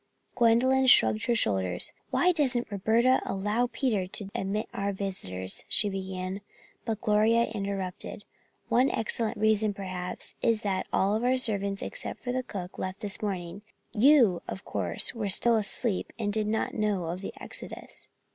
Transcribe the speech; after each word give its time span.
Gwendolyn 0.33 0.87
shrugged 0.87 1.25
her 1.25 1.35
shoulders. 1.35 1.93
"Why 2.09 2.31
doesn't 2.31 2.71
Roberta 2.71 3.21
allow 3.23 3.69
Peter 3.71 4.07
to 4.07 4.31
admit 4.33 4.67
our 4.73 4.91
visitors," 4.91 5.63
she 5.67 5.89
began, 5.89 6.41
but 6.85 7.01
Gloria 7.01 7.43
interrupted: 7.43 8.23
"One 8.67 8.89
excellent 8.89 9.37
reason, 9.37 9.75
perhaps, 9.75 10.33
is 10.41 10.61
that 10.61 10.87
all 10.91 11.23
our 11.23 11.37
servants 11.37 11.83
except 11.83 12.23
the 12.25 12.41
cook 12.41 12.79
left 12.79 13.01
this 13.01 13.21
morning. 13.21 13.61
You, 13.93 14.41
of 14.47 14.65
course, 14.65 15.13
were 15.13 15.29
still 15.29 15.55
asleep 15.55 16.11
and 16.17 16.33
did 16.33 16.47
not 16.47 16.73
know 16.73 17.05
of 17.05 17.21
the 17.21 17.33
exodus." 17.39 18.07